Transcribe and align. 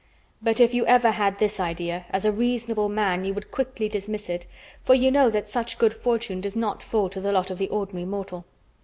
But 0.41 0.59
if 0.59 0.73
you 0.73 0.83
ever 0.87 1.11
had 1.11 1.37
this 1.37 1.59
idea, 1.59 2.07
as 2.09 2.25
a 2.25 2.31
reasonable 2.31 2.89
man 2.89 3.23
you 3.23 3.35
would 3.35 3.51
quickly 3.51 3.87
dismiss 3.87 4.29
it, 4.31 4.47
for 4.81 4.95
you 4.95 5.11
know 5.11 5.29
that 5.29 5.47
such 5.47 5.77
good 5.77 5.93
fortune 5.93 6.41
does 6.41 6.55
not 6.55 6.81
fall 6.81 7.07
to 7.09 7.21
the 7.21 7.31
lot 7.31 7.51
of 7.51 7.59
the 7.59 7.69
ordinary 7.69 8.05
mortal. 8.05 8.45